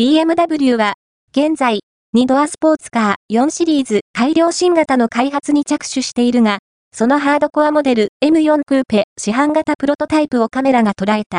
[0.00, 0.94] BMW は、
[1.30, 1.80] 現在、
[2.16, 11.38] 2ドアスポーツカー4シリーズ改良新型の開発に着手しているが、そのハードコアモデル M4 クーペ市販型プロトタイプをカメラが捉えた。